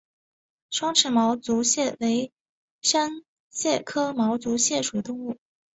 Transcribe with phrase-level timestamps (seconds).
[0.71, 2.33] 双齿毛足蟹为
[2.81, 5.37] 扇蟹科毛足蟹属的动物。